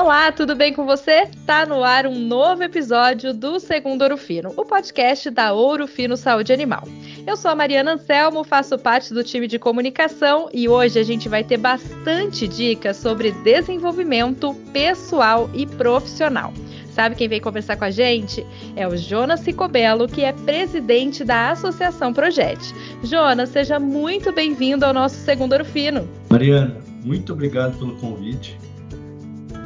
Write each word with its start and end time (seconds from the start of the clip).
Olá, 0.00 0.32
tudo 0.32 0.56
bem 0.56 0.72
com 0.72 0.86
você? 0.86 1.28
Tá 1.44 1.66
no 1.66 1.84
ar 1.84 2.06
um 2.06 2.18
novo 2.18 2.62
episódio 2.62 3.34
do 3.34 3.60
Segundo 3.60 4.00
Ouro 4.00 4.16
Fino, 4.16 4.50
o 4.56 4.64
podcast 4.64 5.28
da 5.28 5.52
Ouro 5.52 5.86
Fino 5.86 6.16
Saúde 6.16 6.54
Animal. 6.54 6.88
Eu 7.26 7.36
sou 7.36 7.50
a 7.50 7.54
Mariana 7.54 7.92
Anselmo, 7.92 8.42
faço 8.42 8.78
parte 8.78 9.12
do 9.12 9.22
time 9.22 9.46
de 9.46 9.58
comunicação 9.58 10.48
e 10.54 10.66
hoje 10.66 10.98
a 10.98 11.02
gente 11.02 11.28
vai 11.28 11.44
ter 11.44 11.58
bastante 11.58 12.48
dicas 12.48 12.96
sobre 12.96 13.30
desenvolvimento 13.30 14.54
pessoal 14.72 15.50
e 15.52 15.66
profissional. 15.66 16.50
Sabe 16.92 17.14
quem 17.14 17.28
vem 17.28 17.38
conversar 17.38 17.76
com 17.76 17.84
a 17.84 17.90
gente? 17.90 18.42
É 18.76 18.88
o 18.88 18.96
Jonas 18.96 19.40
Cicobello, 19.40 20.08
que 20.08 20.24
é 20.24 20.32
presidente 20.32 21.22
da 21.22 21.50
Associação 21.50 22.14
Projet. 22.14 22.58
Jonas, 23.04 23.50
seja 23.50 23.78
muito 23.78 24.32
bem-vindo 24.32 24.86
ao 24.86 24.94
nosso 24.94 25.16
Segundo 25.16 25.52
Ouro 25.52 25.64
Fino. 25.66 26.08
Mariana, 26.30 26.78
muito 27.04 27.34
obrigado 27.34 27.78
pelo 27.78 27.94
convite. 27.96 28.56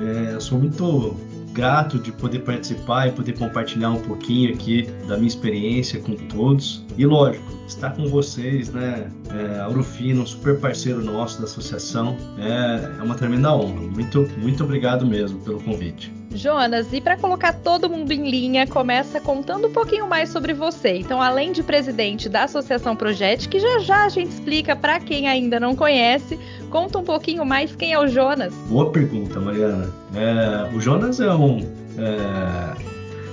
É, 0.00 0.38
sou 0.40 0.58
muito 0.58 1.16
grato 1.54 1.98
de 1.98 2.10
poder 2.10 2.40
participar 2.40 3.06
e 3.06 3.12
poder 3.12 3.38
compartilhar 3.38 3.90
um 3.90 4.00
pouquinho 4.00 4.52
aqui 4.52 4.82
da 5.06 5.16
minha 5.16 5.28
experiência 5.28 6.00
com 6.00 6.16
todos. 6.16 6.84
E 6.98 7.06
lógico, 7.06 7.44
estar 7.66 7.90
com 7.90 8.06
vocês, 8.06 8.70
né? 8.70 9.08
É, 9.30 9.60
a 9.60 9.68
Urufino, 9.68 10.22
um 10.22 10.26
super 10.26 10.58
parceiro 10.58 11.02
nosso 11.02 11.38
da 11.38 11.44
associação, 11.44 12.16
é, 12.38 12.98
é 12.98 13.02
uma 13.02 13.14
tremenda 13.14 13.54
honra. 13.54 13.80
Muito, 13.80 14.28
muito 14.38 14.64
obrigado 14.64 15.06
mesmo 15.06 15.38
pelo 15.40 15.62
convite. 15.62 16.12
Jonas, 16.34 16.92
e 16.92 17.00
para 17.00 17.16
colocar 17.16 17.52
todo 17.52 17.88
mundo 17.88 18.10
em 18.10 18.28
linha, 18.28 18.66
começa 18.66 19.20
contando 19.20 19.68
um 19.68 19.72
pouquinho 19.72 20.08
mais 20.08 20.30
sobre 20.30 20.52
você. 20.52 20.98
Então, 20.98 21.22
além 21.22 21.52
de 21.52 21.62
presidente 21.62 22.28
da 22.28 22.44
Associação 22.44 22.96
Projet, 22.96 23.48
que 23.48 23.60
já 23.60 23.78
já 23.78 24.04
a 24.04 24.08
gente 24.08 24.30
explica 24.30 24.74
para 24.74 24.98
quem 24.98 25.28
ainda 25.28 25.60
não 25.60 25.76
conhece, 25.76 26.38
conta 26.70 26.98
um 26.98 27.04
pouquinho 27.04 27.44
mais 27.44 27.76
quem 27.76 27.92
é 27.92 27.98
o 27.98 28.08
Jonas. 28.08 28.52
Boa 28.68 28.90
pergunta, 28.90 29.38
Mariana. 29.38 30.03
É, 30.14 30.74
o 30.74 30.80
Jonas 30.80 31.20
é 31.20 31.32
um. 31.34 31.60
É, 31.98 32.74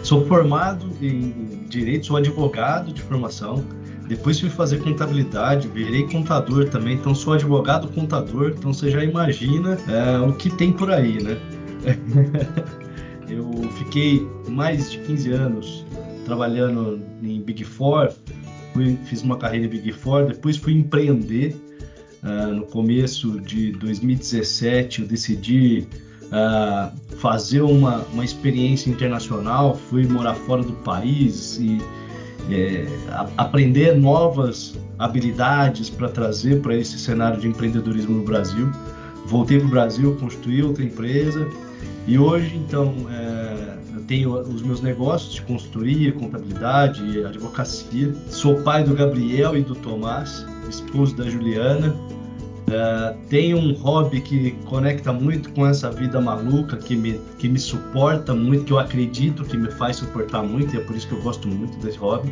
sou 0.04 0.26
formado 0.26 0.88
em 1.02 1.66
direito, 1.70 2.08
sou 2.08 2.18
advogado 2.18 2.92
de 2.92 3.02
formação. 3.02 3.64
Depois 4.08 4.40
fui 4.40 4.50
fazer 4.50 4.80
contabilidade, 4.80 5.70
virei 5.70 6.06
contador 6.08 6.68
também, 6.68 6.96
então 6.96 7.16
sou 7.16 7.34
advogado 7.34 7.88
contador, 7.88 8.54
então 8.58 8.74
você 8.74 8.90
já 8.90 9.02
imagina 9.04 9.78
é, 9.88 10.20
o 10.20 10.34
que 10.34 10.50
tem 10.50 10.74
por 10.74 10.92
aí, 10.92 11.24
né? 11.24 11.38
Eu 13.30 13.50
fiquei 13.78 14.28
mais 14.50 14.92
de 14.92 14.98
15 15.00 15.32
anos 15.32 15.86
trabalhando 16.26 17.02
em 17.24 17.42
Big 17.42 17.64
Four, 17.64 18.12
fui, 18.74 18.98
fiz 19.06 19.22
uma 19.22 19.38
carreira 19.38 19.66
em 19.66 19.70
Big 19.70 19.94
Four, 19.94 20.26
depois 20.26 20.58
fui 20.58 20.74
empreender. 20.74 21.56
Uh, 22.22 22.54
no 22.54 22.66
começo 22.66 23.42
de 23.42 23.72
2017, 23.72 25.02
eu 25.02 25.08
decidi 25.08 25.88
uh, 26.32 26.92
fazer 27.18 27.62
uma, 27.62 28.06
uma 28.14 28.26
experiência 28.26 28.90
internacional, 28.90 29.76
fui 29.76 30.08
morar 30.08 30.34
fora 30.34 30.64
do 30.64 30.74
país 30.74 31.58
e 31.60 31.80
é, 32.50 32.88
a, 33.10 33.28
aprender 33.38 33.96
novas 33.96 34.76
habilidades 34.98 35.90
para 35.90 36.10
trazer 36.10 36.62
para 36.62 36.76
esse 36.76 36.98
cenário 36.98 37.40
de 37.40 37.48
empreendedorismo 37.48 38.18
no 38.18 38.24
Brasil. 38.24 38.70
Voltei 39.26 39.60
para 39.60 39.68
o 39.68 39.70
Brasil, 39.70 40.18
construí 40.20 40.64
outra 40.64 40.84
empresa 40.84 41.48
e 42.08 42.18
hoje, 42.18 42.56
então, 42.56 42.94
é, 43.12 43.78
eu 43.96 44.02
tenho 44.04 44.34
os 44.34 44.62
meus 44.62 44.82
negócios 44.82 45.34
de 45.34 45.42
consultoria, 45.44 46.12
contabilidade 46.12 47.24
advocacia. 47.24 48.14
Sou 48.30 48.62
pai 48.64 48.84
do 48.84 48.96
Gabriel 48.96 49.56
e 49.56 49.62
do 49.62 49.76
Tomás, 49.76 50.46
esposo 50.68 51.16
da 51.16 51.30
Juliana. 51.30 51.96
Tenho 53.30 53.58
um 53.58 53.74
hobby 53.74 54.22
que 54.22 54.52
conecta 54.66 55.12
muito 55.12 55.52
com 55.52 55.66
essa 55.66 55.90
vida 55.90 56.20
maluca, 56.20 56.78
que 56.78 56.96
me, 56.96 57.20
que 57.38 57.48
me 57.48 57.60
suporta 57.60 58.34
muito, 58.34 58.66
que 58.66 58.74
eu 58.74 58.80
acredito 58.80 59.44
que 59.44 59.58
me 59.58 59.72
faz 59.72 59.98
suportar 59.98 60.44
muito, 60.44 60.76
e 60.76 60.78
é 60.78 60.82
por 60.82 60.96
isso 60.96 61.08
que 61.08 61.14
eu 61.14 61.22
gosto 61.22 61.48
muito 61.48 61.78
desse 61.80 61.98
hobby. 61.98 62.32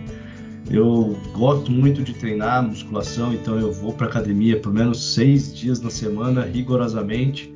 Eu 0.69 1.17
gosto 1.33 1.71
muito 1.71 2.03
de 2.03 2.13
treinar 2.13 2.61
musculação, 2.61 3.33
então 3.33 3.59
eu 3.59 3.71
vou 3.71 3.91
para 3.91 4.07
academia 4.07 4.59
pelo 4.59 4.75
menos 4.75 5.13
seis 5.13 5.55
dias 5.55 5.81
na 5.81 5.89
semana, 5.89 6.43
rigorosamente. 6.43 7.51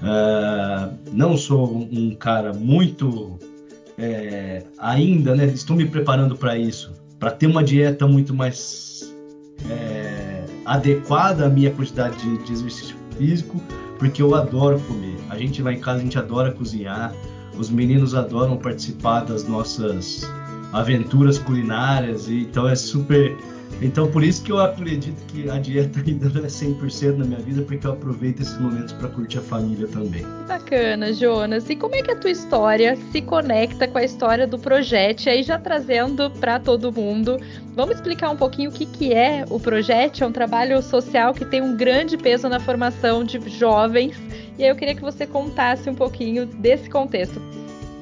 Uh, 0.00 0.94
não 1.12 1.36
sou 1.36 1.88
um 1.90 2.14
cara 2.14 2.52
muito 2.52 3.38
é, 3.98 4.62
ainda, 4.78 5.34
né? 5.34 5.46
Estou 5.46 5.76
me 5.76 5.86
preparando 5.86 6.36
para 6.36 6.58
isso, 6.58 6.92
para 7.18 7.30
ter 7.30 7.46
uma 7.46 7.64
dieta 7.64 8.06
muito 8.06 8.34
mais 8.34 9.14
é, 9.68 9.93
adequada 10.64 11.46
à 11.46 11.48
minha 11.48 11.70
quantidade 11.70 12.16
de, 12.18 12.38
de, 12.44 12.52
exercício 12.52 12.96
físico, 13.16 13.60
porque 13.98 14.22
eu 14.22 14.34
adoro 14.34 14.80
comer. 14.80 15.16
A 15.30 15.38
gente 15.38 15.62
lá 15.62 15.72
em 15.72 15.80
casa 15.80 16.00
a 16.00 16.02
gente 16.02 16.18
adora 16.18 16.52
cozinhar, 16.52 17.14
os 17.56 17.70
meninos 17.70 18.14
adoram 18.14 18.56
participar 18.56 19.20
das 19.20 19.46
nossas 19.46 20.28
aventuras 20.72 21.38
culinárias, 21.38 22.28
e 22.28 22.42
então 22.42 22.68
é 22.68 22.74
super 22.74 23.36
então, 23.82 24.10
por 24.10 24.22
isso 24.22 24.42
que 24.42 24.52
eu 24.52 24.60
acredito 24.60 25.20
que 25.26 25.48
a 25.50 25.58
dieta 25.58 26.00
ainda 26.06 26.28
não 26.28 26.44
é 26.44 26.48
100% 26.48 27.16
na 27.16 27.24
minha 27.24 27.40
vida, 27.40 27.62
porque 27.62 27.86
eu 27.86 27.92
aproveito 27.92 28.40
esses 28.40 28.58
momentos 28.58 28.92
para 28.92 29.08
curtir 29.08 29.38
a 29.38 29.42
família 29.42 29.86
também. 29.88 30.24
Bacana, 30.46 31.12
Jonas. 31.12 31.68
E 31.68 31.76
como 31.76 31.94
é 31.94 32.02
que 32.02 32.10
a 32.10 32.16
tua 32.16 32.30
história 32.30 32.96
se 33.10 33.20
conecta 33.20 33.88
com 33.88 33.98
a 33.98 34.04
história 34.04 34.46
do 34.46 34.58
projeto? 34.58 35.28
Aí 35.28 35.42
já 35.42 35.58
trazendo 35.58 36.30
para 36.30 36.58
todo 36.58 36.92
mundo, 36.92 37.38
vamos 37.74 37.96
explicar 37.96 38.30
um 38.30 38.36
pouquinho 38.36 38.70
o 38.70 38.72
que, 38.72 38.86
que 38.86 39.12
é 39.12 39.44
o 39.50 39.58
projeto? 39.58 40.22
É 40.22 40.26
um 40.26 40.32
trabalho 40.32 40.80
social 40.82 41.34
que 41.34 41.44
tem 41.44 41.60
um 41.60 41.76
grande 41.76 42.16
peso 42.16 42.48
na 42.48 42.60
formação 42.60 43.24
de 43.24 43.38
jovens. 43.50 44.16
E 44.58 44.62
aí 44.62 44.70
eu 44.70 44.76
queria 44.76 44.94
que 44.94 45.02
você 45.02 45.26
contasse 45.26 45.90
um 45.90 45.94
pouquinho 45.94 46.46
desse 46.46 46.88
contexto. 46.88 47.40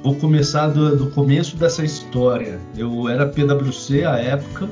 Vou 0.03 0.15
começar 0.17 0.69
do, 0.69 0.97
do 0.97 1.11
começo 1.11 1.57
dessa 1.57 1.85
história. 1.85 2.59
Eu 2.77 3.09
era 3.09 3.27
PwC 3.27 4.05
à 4.05 4.19
época 4.19 4.69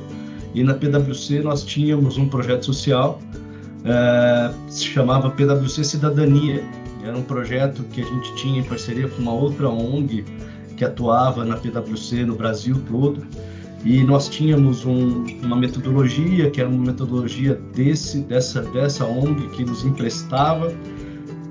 e 0.53 0.63
na 0.63 0.73
PwC 0.73 1.41
nós 1.41 1.63
tínhamos 1.63 2.17
um 2.17 2.27
projeto 2.27 2.65
social 2.65 3.19
é, 3.83 4.53
se 4.69 4.85
chamava 4.85 5.29
PwC 5.29 5.83
Cidadania. 5.83 6.63
Era 7.03 7.17
um 7.17 7.23
projeto 7.23 7.83
que 7.91 8.01
a 8.01 8.05
gente 8.05 8.35
tinha 8.35 8.59
em 8.59 8.63
parceria 8.63 9.07
com 9.07 9.21
uma 9.21 9.33
outra 9.33 9.67
ONG 9.69 10.23
que 10.77 10.85
atuava 10.85 11.43
na 11.43 11.57
PwC 11.57 12.25
no 12.25 12.35
Brasil 12.35 12.79
todo. 12.87 13.25
E 13.83 14.03
nós 14.03 14.29
tínhamos 14.29 14.85
um, 14.85 15.25
uma 15.41 15.55
metodologia, 15.55 16.51
que 16.51 16.61
era 16.61 16.69
uma 16.69 16.91
metodologia 16.91 17.59
desse, 17.73 18.19
dessa, 18.19 18.61
dessa 18.61 19.05
ONG 19.05 19.47
que 19.49 19.65
nos 19.65 19.83
emprestava, 19.83 20.71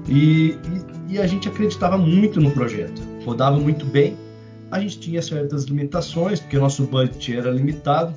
e, 0.09 0.57
e, 1.09 1.15
e 1.15 1.19
a 1.19 1.27
gente 1.27 1.49
acreditava 1.49 1.99
muito 1.99 2.41
no 2.41 2.53
projeto, 2.53 3.03
rodava 3.25 3.59
muito 3.59 3.85
bem. 3.85 4.17
A 4.71 4.79
gente 4.79 5.01
tinha 5.01 5.21
certas 5.21 5.65
limitações, 5.65 6.39
porque 6.39 6.57
nosso 6.57 6.85
budget 6.85 7.37
era 7.37 7.51
limitado, 7.51 8.15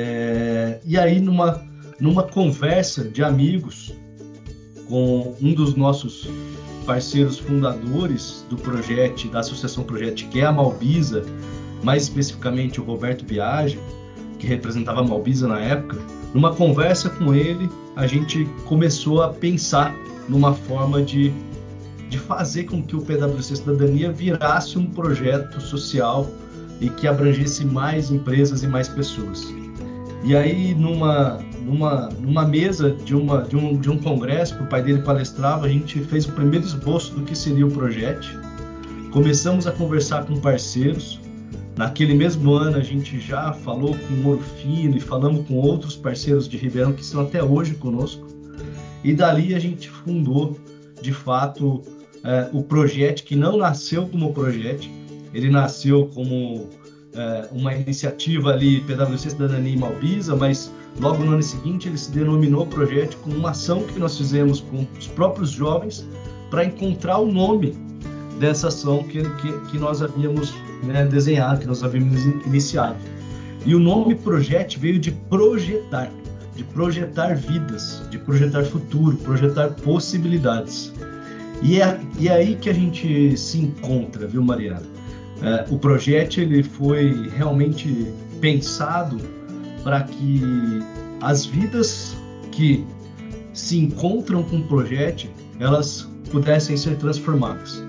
é, 0.00 0.80
e 0.84 0.96
aí, 0.96 1.18
numa, 1.18 1.60
numa 1.98 2.22
conversa 2.22 3.02
de 3.02 3.24
amigos 3.24 3.92
com 4.88 5.34
um 5.42 5.52
dos 5.52 5.74
nossos 5.74 6.28
parceiros 6.86 7.36
fundadores 7.36 8.46
do 8.48 8.56
projeto, 8.56 9.26
da 9.28 9.40
Associação 9.40 9.82
Projeto, 9.82 10.28
que 10.28 10.38
é 10.38 10.46
a 10.46 10.52
Malbisa, 10.52 11.24
mais 11.82 12.04
especificamente 12.04 12.80
o 12.80 12.84
Roberto 12.84 13.24
Biagi, 13.24 13.76
que 14.38 14.46
representava 14.46 15.00
a 15.00 15.02
Malbisa 15.02 15.48
na 15.48 15.58
época, 15.58 15.98
numa 16.32 16.54
conversa 16.54 17.10
com 17.10 17.34
ele, 17.34 17.68
a 17.96 18.06
gente 18.06 18.44
começou 18.66 19.20
a 19.20 19.30
pensar 19.30 19.92
numa 20.28 20.54
forma 20.54 21.02
de, 21.02 21.32
de 22.08 22.18
fazer 22.20 22.64
com 22.64 22.80
que 22.80 22.94
o 22.94 23.02
PwC 23.02 23.56
Cidadania 23.56 24.12
virasse 24.12 24.78
um 24.78 24.86
projeto 24.86 25.60
social 25.60 26.30
e 26.80 26.88
que 26.88 27.08
abrangesse 27.08 27.66
mais 27.66 28.12
empresas 28.12 28.62
e 28.62 28.68
mais 28.68 28.86
pessoas. 28.86 29.52
E 30.24 30.36
aí, 30.36 30.74
numa, 30.74 31.38
numa, 31.62 32.08
numa 32.20 32.44
mesa 32.46 32.90
de, 32.90 33.14
uma, 33.14 33.42
de, 33.42 33.56
um, 33.56 33.78
de 33.78 33.90
um 33.90 33.98
congresso 33.98 34.56
que 34.56 34.62
o 34.62 34.66
pai 34.66 34.82
dele 34.82 35.02
palestrava, 35.02 35.66
a 35.66 35.68
gente 35.68 36.00
fez 36.00 36.26
o 36.26 36.32
primeiro 36.32 36.66
esboço 36.66 37.14
do 37.14 37.22
que 37.22 37.36
seria 37.36 37.66
o 37.66 37.70
projeto. 37.70 38.26
Começamos 39.12 39.66
a 39.66 39.72
conversar 39.72 40.24
com 40.26 40.36
parceiros. 40.40 41.20
Naquele 41.76 42.14
mesmo 42.14 42.52
ano, 42.52 42.76
a 42.76 42.82
gente 42.82 43.20
já 43.20 43.52
falou 43.52 43.96
com 43.96 44.32
o 44.32 44.40
e 44.68 45.00
falamos 45.00 45.46
com 45.46 45.54
outros 45.54 45.94
parceiros 45.94 46.48
de 46.48 46.56
Ribeirão 46.56 46.92
que 46.92 47.02
estão 47.02 47.20
até 47.20 47.42
hoje 47.42 47.74
conosco. 47.74 48.26
E 49.04 49.14
dali 49.14 49.54
a 49.54 49.60
gente 49.60 49.88
fundou, 49.88 50.58
de 51.00 51.12
fato, 51.12 51.82
é, 52.24 52.48
o 52.52 52.64
projeto, 52.64 53.22
que 53.22 53.36
não 53.36 53.56
nasceu 53.56 54.08
como 54.08 54.34
projeto, 54.34 54.88
ele 55.32 55.48
nasceu 55.48 56.10
como 56.12 56.68
é, 57.14 57.48
uma 57.52 57.74
iniciativa 57.74 58.50
ali, 58.50 58.80
PwC 58.80 59.30
Cidadania 59.30 59.74
e 59.74 59.78
Malbisa, 59.78 60.36
mas 60.36 60.72
logo 61.00 61.24
no 61.24 61.32
ano 61.32 61.42
seguinte 61.42 61.88
ele 61.88 61.98
se 61.98 62.10
denominou 62.10 62.66
projeto 62.66 63.16
como 63.18 63.36
uma 63.36 63.50
ação 63.50 63.82
que 63.82 63.98
nós 63.98 64.16
fizemos 64.16 64.60
com 64.60 64.86
os 64.98 65.06
próprios 65.06 65.50
jovens 65.50 66.06
para 66.50 66.64
encontrar 66.64 67.18
o 67.18 67.30
nome 67.30 67.76
dessa 68.38 68.68
ação 68.68 69.02
que, 69.04 69.22
que, 69.22 69.52
que 69.70 69.78
nós 69.78 70.02
havíamos 70.02 70.54
né, 70.82 71.04
desenhado, 71.04 71.60
que 71.60 71.66
nós 71.66 71.82
havíamos 71.82 72.24
iniciado. 72.46 72.96
E 73.66 73.74
o 73.74 73.78
nome 73.78 74.14
projeto 74.14 74.78
veio 74.78 74.98
de 74.98 75.10
projetar, 75.10 76.10
de 76.54 76.64
projetar 76.64 77.34
vidas, 77.34 78.02
de 78.10 78.18
projetar 78.18 78.64
futuro, 78.64 79.16
projetar 79.16 79.70
possibilidades. 79.70 80.92
E 81.62 81.80
é, 81.80 82.00
e 82.18 82.28
é 82.28 82.32
aí 82.32 82.54
que 82.54 82.70
a 82.70 82.72
gente 82.72 83.36
se 83.36 83.58
encontra, 83.58 84.26
viu, 84.26 84.42
Mariana? 84.42 84.97
É, 85.42 85.66
o 85.70 85.78
projeto 85.78 86.40
ele 86.40 86.62
foi 86.62 87.28
realmente 87.36 88.06
pensado 88.40 89.18
para 89.82 90.02
que 90.02 90.42
as 91.20 91.46
vidas 91.46 92.16
que 92.50 92.84
se 93.52 93.78
encontram 93.78 94.42
com 94.42 94.58
o 94.58 94.64
projeto 94.64 95.28
elas 95.60 96.08
pudessem 96.30 96.76
ser 96.76 96.96
transformadas. 96.96 97.82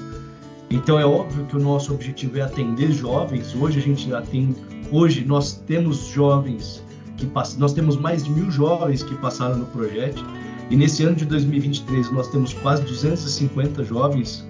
Então 0.70 1.00
é 1.00 1.06
óbvio 1.06 1.46
que 1.46 1.58
o 1.58 1.60
nosso 1.60 1.94
objetivo 1.94 2.38
é 2.38 2.42
atender 2.42 2.92
jovens. 2.92 3.56
Hoje 3.56 3.80
a 3.80 3.82
gente 3.82 4.08
já 4.08 4.22
tem, 4.22 4.56
hoje 4.92 5.26
nós 5.26 5.54
temos 5.66 6.08
jovens 6.08 6.84
que 7.18 7.30
nós 7.58 7.74
temos 7.74 7.98
mais 7.98 8.24
de 8.24 8.32
mil 8.32 8.50
jovens 8.50 9.04
que 9.04 9.14
passaram 9.16 9.58
no 9.58 9.66
projeto 9.66 10.24
e 10.70 10.76
nesse 10.76 11.04
ano 11.04 11.16
de 11.16 11.26
2023 11.26 12.12
nós 12.12 12.30
temos 12.30 12.54
quase 12.54 12.84
250 12.84 13.84
jovens 13.84 14.48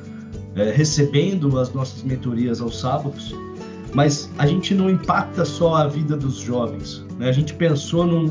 é, 0.55 0.71
recebendo 0.71 1.59
as 1.59 1.73
nossas 1.73 2.03
mentorias 2.03 2.61
aos 2.61 2.79
sábados. 2.79 3.33
Mas 3.93 4.29
a 4.37 4.45
gente 4.45 4.75
não 4.75 4.89
impacta 4.89 5.43
só 5.43 5.75
a 5.75 5.87
vida 5.87 6.15
dos 6.15 6.37
jovens. 6.37 7.03
Né? 7.17 7.27
A 7.27 7.31
gente 7.31 7.53
pensou 7.55 8.05
num, 8.05 8.27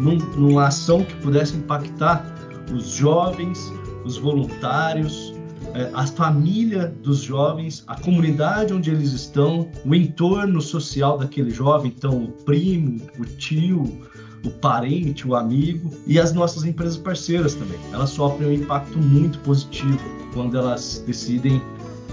num, 0.00 0.16
numa 0.36 0.66
ação 0.66 1.04
que 1.04 1.14
pudesse 1.16 1.56
impactar 1.56 2.24
os 2.72 2.90
jovens, 2.90 3.72
os 4.04 4.16
voluntários, 4.16 5.32
é, 5.74 5.90
a 5.94 6.06
família 6.06 6.92
dos 7.02 7.18
jovens, 7.18 7.84
a 7.86 7.94
comunidade 8.00 8.72
onde 8.72 8.90
eles 8.90 9.12
estão, 9.12 9.70
o 9.84 9.94
entorno 9.94 10.60
social 10.60 11.18
daquele 11.18 11.50
jovem, 11.50 11.92
então 11.96 12.24
o 12.24 12.28
primo, 12.44 13.00
o 13.18 13.24
tio, 13.24 14.00
o 14.44 14.50
parente, 14.50 15.26
o 15.26 15.36
amigo 15.36 15.90
e 16.06 16.18
as 16.18 16.32
nossas 16.32 16.64
empresas 16.64 16.96
parceiras 16.96 17.54
também. 17.54 17.78
Elas 17.92 18.10
sofrem 18.10 18.48
um 18.48 18.52
impacto 18.52 18.98
muito 18.98 19.38
positivo 19.40 20.25
quando 20.36 20.56
elas 20.56 21.02
decidem 21.06 21.60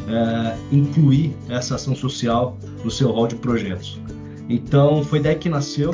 é, 0.08 0.58
incluir 0.72 1.36
essa 1.50 1.75
ação 1.75 1.94
social 1.94 2.58
no 2.84 2.90
seu 2.90 3.12
rol 3.12 3.28
de 3.28 3.36
projetos. 3.36 4.00
Então 4.50 5.04
foi 5.04 5.20
daí 5.20 5.36
que 5.36 5.50
nasceu. 5.50 5.94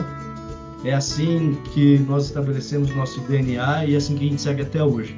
É 0.85 0.93
assim 0.93 1.57
que 1.73 1.97
nós 2.07 2.27
estabelecemos 2.27 2.95
nosso 2.95 3.19
DNA 3.21 3.85
e 3.85 3.95
é 3.95 3.97
assim 3.97 4.15
que 4.15 4.25
a 4.25 4.29
gente 4.29 4.41
segue 4.41 4.61
até 4.61 4.81
hoje 4.81 5.17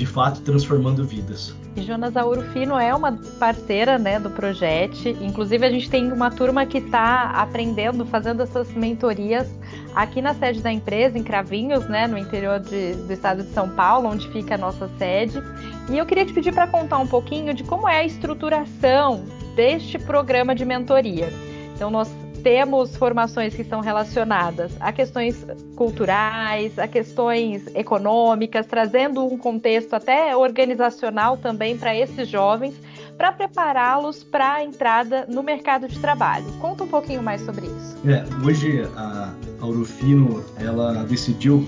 de 0.00 0.06
fato 0.06 0.40
transformando 0.40 1.04
vidas. 1.04 1.54
E 1.76 1.82
Jonas 1.82 2.16
Auro 2.16 2.40
Fino 2.52 2.78
é 2.78 2.94
uma 2.94 3.12
parceira 3.38 3.98
né, 3.98 4.18
do 4.18 4.30
projeto. 4.30 4.96
Inclusive, 5.20 5.66
a 5.66 5.70
gente 5.70 5.90
tem 5.90 6.10
uma 6.10 6.30
turma 6.30 6.64
que 6.64 6.78
está 6.78 7.32
aprendendo, 7.32 8.06
fazendo 8.06 8.42
essas 8.42 8.72
mentorias 8.72 9.46
aqui 9.94 10.22
na 10.22 10.32
sede 10.32 10.62
da 10.62 10.72
empresa, 10.72 11.18
em 11.18 11.22
Cravinhos, 11.22 11.86
né, 11.86 12.06
no 12.06 12.16
interior 12.16 12.58
de, 12.60 12.94
do 12.94 13.12
estado 13.12 13.42
de 13.42 13.50
São 13.50 13.68
Paulo, 13.68 14.08
onde 14.08 14.26
fica 14.30 14.54
a 14.54 14.58
nossa 14.58 14.88
sede. 14.96 15.42
E 15.90 15.98
eu 15.98 16.06
queria 16.06 16.24
te 16.24 16.32
pedir 16.32 16.54
para 16.54 16.66
contar 16.66 16.96
um 16.96 17.06
pouquinho 17.06 17.52
de 17.52 17.62
como 17.62 17.86
é 17.86 17.98
a 17.98 18.04
estruturação 18.04 19.22
deste 19.54 19.98
programa 19.98 20.54
de 20.54 20.64
mentoria. 20.64 21.30
Então, 21.74 21.90
nós 21.90 22.10
temos 22.42 22.96
formações 22.96 23.54
que 23.54 23.64
são 23.64 23.80
relacionadas 23.80 24.72
a 24.80 24.92
questões 24.92 25.46
culturais, 25.76 26.78
a 26.78 26.88
questões 26.88 27.66
econômicas, 27.74 28.66
trazendo 28.66 29.24
um 29.24 29.38
contexto 29.38 29.94
até 29.94 30.36
organizacional 30.36 31.36
também 31.36 31.76
para 31.76 31.94
esses 31.94 32.28
jovens, 32.28 32.74
para 33.16 33.32
prepará-los 33.32 34.24
para 34.24 34.54
a 34.54 34.64
entrada 34.64 35.26
no 35.28 35.42
mercado 35.42 35.86
de 35.86 35.98
trabalho. 35.98 36.46
Conta 36.60 36.84
um 36.84 36.88
pouquinho 36.88 37.22
mais 37.22 37.42
sobre 37.42 37.66
isso. 37.66 37.96
É, 38.06 38.24
hoje 38.44 38.82
a 38.96 39.32
Aurofino 39.60 40.44
ela 40.58 41.04
decidiu 41.04 41.66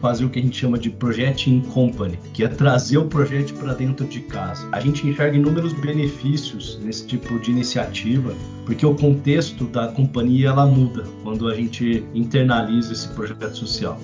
fazer 0.00 0.24
o 0.24 0.30
que 0.30 0.38
a 0.38 0.42
gente 0.42 0.56
chama 0.56 0.78
de 0.78 0.90
Project 0.90 1.50
in 1.50 1.60
Company, 1.60 2.18
que 2.32 2.42
é 2.42 2.48
trazer 2.48 2.98
o 2.98 3.04
projeto 3.04 3.54
para 3.54 3.74
dentro 3.74 4.06
de 4.06 4.20
casa. 4.20 4.66
A 4.72 4.80
gente 4.80 5.06
enxerga 5.06 5.36
inúmeros 5.36 5.72
benefícios 5.74 6.78
nesse 6.82 7.06
tipo 7.06 7.38
de 7.38 7.50
iniciativa, 7.50 8.34
porque 8.64 8.84
o 8.84 8.94
contexto 8.94 9.64
da 9.64 9.88
companhia 9.88 10.48
ela 10.48 10.66
muda 10.66 11.04
quando 11.22 11.48
a 11.48 11.54
gente 11.54 12.04
internaliza 12.14 12.92
esse 12.92 13.08
projeto 13.08 13.56
social. 13.56 14.00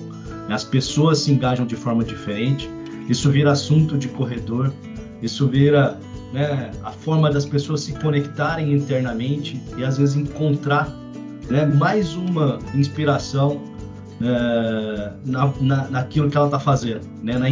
As 0.49 0.63
pessoas 0.63 1.19
se 1.19 1.31
engajam 1.31 1.65
de 1.65 1.75
forma 1.75 2.03
diferente, 2.03 2.69
isso 3.09 3.29
vira 3.29 3.51
assunto 3.51 3.97
de 3.97 4.07
corredor, 4.07 4.71
isso 5.21 5.47
vira 5.47 5.99
né, 6.31 6.71
a 6.83 6.91
forma 6.91 7.31
das 7.31 7.45
pessoas 7.45 7.81
se 7.81 7.93
conectarem 7.93 8.73
internamente 8.73 9.61
e 9.77 9.83
às 9.83 9.97
vezes 9.97 10.15
encontrar 10.15 10.89
né, 11.49 11.65
mais 11.65 12.15
uma 12.15 12.59
inspiração 12.75 13.61
é, 14.21 15.11
na, 15.25 15.53
na, 15.61 15.89
naquilo 15.89 16.29
que 16.29 16.37
ela 16.37 16.47
está 16.47 16.59
fazendo, 16.59 17.07
né? 17.21 17.37
Na, 17.37 17.49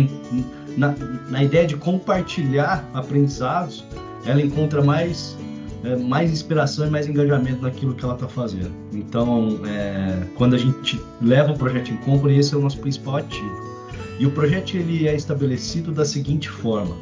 na, 0.77 0.95
na, 1.29 1.43
ideia 1.43 1.65
de 1.67 1.75
compartilhar 1.75 2.83
aprendizados, 2.93 3.85
ela 4.25 4.41
encontra 4.41 4.81
mais, 4.81 5.37
é, 5.83 5.95
mais 5.95 6.31
inspiração 6.31 6.87
e 6.87 6.89
mais 6.89 7.07
engajamento 7.07 7.61
naquilo 7.61 7.93
que 7.93 8.03
ela 8.03 8.15
está 8.15 8.27
fazendo. 8.27 8.71
Então, 8.93 9.59
é, 9.65 10.25
quando 10.35 10.55
a 10.55 10.57
gente 10.57 10.99
leva 11.21 11.53
o 11.53 11.57
projeto 11.57 11.91
em 11.91 11.97
company, 11.97 12.39
esse 12.39 12.53
é 12.53 12.57
o 12.57 12.61
nosso 12.61 12.79
principal 12.79 13.17
ativo. 13.17 13.75
E 14.19 14.25
o 14.25 14.31
projeto 14.31 14.75
ele 14.75 15.07
é 15.07 15.15
estabelecido 15.15 15.91
da 15.91 16.03
seguinte 16.03 16.49
forma: 16.49 16.95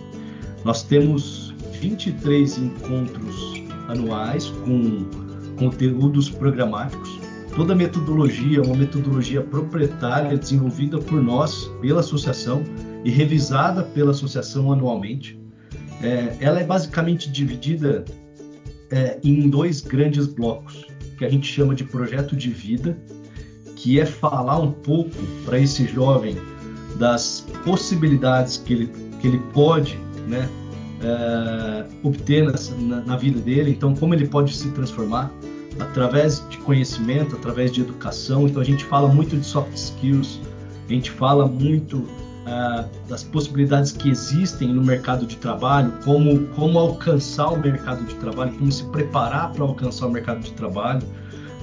nós 0.66 0.84
temos 0.84 1.54
23 1.80 2.58
encontros 2.58 3.64
anuais 3.88 4.48
com 4.66 5.06
conteúdos 5.58 6.30
programáticos 6.30 7.23
Toda 7.56 7.74
a 7.74 7.76
metodologia 7.76 8.58
é 8.58 8.62
uma 8.62 8.76
metodologia 8.76 9.40
proprietária 9.42 10.36
desenvolvida 10.36 10.98
por 10.98 11.22
nós, 11.22 11.72
pela 11.80 12.00
associação 12.00 12.64
e 13.06 13.12
revisada 13.12 13.84
pela 13.84 14.10
associação 14.10 14.72
anualmente. 14.72 15.40
É, 16.02 16.36
ela 16.40 16.60
é 16.60 16.64
basicamente 16.64 17.32
dividida 17.32 18.06
é, 18.90 19.20
em 19.24 19.50
dois 19.50 19.82
grandes 19.82 20.26
blocos, 20.26 20.88
que 21.16 21.24
a 21.24 21.30
gente 21.30 21.46
chama 21.46 21.76
de 21.76 21.84
projeto 21.84 22.36
de 22.36 22.50
vida, 22.50 22.98
que 23.76 24.00
é 24.00 24.06
falar 24.06 24.60
um 24.60 24.72
pouco 24.72 25.16
para 25.46 25.60
esse 25.60 25.86
jovem 25.86 26.36
das 26.98 27.46
possibilidades 27.64 28.58
que 28.58 28.74
ele, 28.74 28.92
que 29.22 29.28
ele 29.28 29.40
pode 29.54 29.96
né, 30.28 30.50
é, 31.04 31.86
obter 32.02 32.52
na, 32.80 33.02
na 33.02 33.16
vida 33.16 33.40
dele, 33.40 33.70
então 33.70 33.96
como 33.96 34.16
ele 34.16 34.28
pode 34.28 34.56
se 34.56 34.72
transformar 34.72 35.32
através 35.80 36.44
de 36.50 36.58
conhecimento, 36.60 37.36
através 37.36 37.72
de 37.72 37.82
educação. 37.82 38.48
Então 38.48 38.62
a 38.62 38.66
gente 38.66 38.84
fala 38.86 39.08
muito 39.08 39.38
de 39.38 39.46
soft 39.46 39.74
skills, 39.74 40.40
a 40.88 40.94
gente 40.94 41.12
fala 41.12 41.46
muito 41.46 41.98
uh, 41.98 42.88
das 43.08 43.24
possibilidades 43.24 43.92
que 43.92 44.10
existem 44.10 44.70
no 44.70 44.84
mercado 44.84 45.26
de 45.26 45.38
trabalho, 45.38 45.94
como, 46.04 46.46
como 46.48 46.78
alcançar 46.80 47.50
o 47.50 47.60
mercado 47.60 48.04
de 48.04 48.16
trabalho, 48.16 48.54
como 48.54 48.72
se 48.72 48.84
preparar 48.86 49.52
para 49.52 49.64
alcançar 49.64 50.08
o 50.08 50.12
mercado 50.12 50.42
de 50.42 50.52
trabalho, 50.54 51.04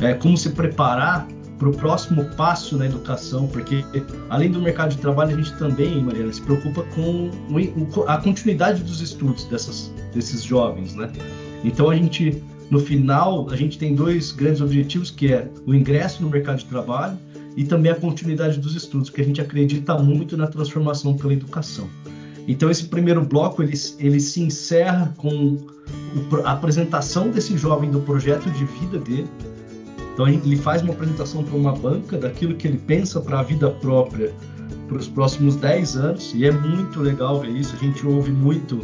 é, 0.00 0.14
como 0.14 0.36
se 0.36 0.50
preparar 0.50 1.26
para 1.58 1.68
o 1.68 1.76
próximo 1.76 2.24
passo 2.36 2.78
na 2.78 2.86
educação, 2.86 3.46
porque 3.46 3.84
além 4.30 4.50
do 4.50 4.62
mercado 4.62 4.92
de 4.92 4.98
trabalho, 4.98 5.34
a 5.34 5.36
gente 5.36 5.54
também, 5.58 6.02
Mariana, 6.02 6.32
se 6.32 6.40
preocupa 6.40 6.82
com 6.94 7.30
a 8.06 8.16
continuidade 8.16 8.82
dos 8.82 9.02
estudos 9.02 9.44
dessas, 9.44 9.92
desses 10.14 10.42
jovens, 10.42 10.94
né? 10.94 11.12
Então 11.62 11.90
a 11.90 11.94
gente 11.94 12.42
no 12.70 12.78
final, 12.78 13.50
a 13.50 13.56
gente 13.56 13.76
tem 13.76 13.96
dois 13.96 14.30
grandes 14.30 14.60
objetivos, 14.60 15.10
que 15.10 15.32
é 15.32 15.50
o 15.66 15.74
ingresso 15.74 16.22
no 16.22 16.30
mercado 16.30 16.58
de 16.58 16.66
trabalho 16.66 17.18
e 17.56 17.64
também 17.64 17.90
a 17.90 17.96
continuidade 17.96 18.60
dos 18.60 18.76
estudos, 18.76 19.10
porque 19.10 19.22
a 19.22 19.24
gente 19.24 19.40
acredita 19.40 19.98
muito 19.98 20.36
na 20.36 20.46
transformação 20.46 21.16
pela 21.16 21.32
educação. 21.32 21.90
Então, 22.46 22.70
esse 22.70 22.84
primeiro 22.84 23.24
bloco, 23.24 23.60
ele, 23.60 23.74
ele 23.98 24.20
se 24.20 24.40
encerra 24.40 25.12
com 25.16 25.58
a 26.44 26.52
apresentação 26.52 27.28
desse 27.28 27.58
jovem 27.58 27.90
do 27.90 28.00
projeto 28.00 28.48
de 28.50 28.64
vida 28.64 28.98
dele. 28.98 29.28
Então, 30.14 30.28
ele 30.28 30.56
faz 30.56 30.80
uma 30.82 30.92
apresentação 30.92 31.42
para 31.42 31.56
uma 31.56 31.72
banca 31.72 32.18
daquilo 32.18 32.54
que 32.54 32.68
ele 32.68 32.78
pensa 32.78 33.20
para 33.20 33.40
a 33.40 33.42
vida 33.42 33.68
própria 33.68 34.32
para 34.86 34.98
os 34.98 35.08
próximos 35.08 35.54
10 35.56 35.96
anos, 35.96 36.32
e 36.34 36.44
é 36.44 36.50
muito 36.50 37.00
legal 37.00 37.40
ver 37.40 37.50
isso. 37.50 37.74
A 37.76 37.78
gente 37.78 38.04
ouve 38.04 38.32
muito 38.32 38.80